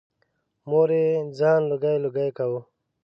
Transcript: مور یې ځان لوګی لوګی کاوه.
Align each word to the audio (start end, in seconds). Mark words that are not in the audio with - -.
مور 0.69 0.89
یې 0.99 1.07
ځان 1.37 1.61
لوګی 1.69 1.95
لوګی 2.03 2.29
کاوه. 2.37 2.61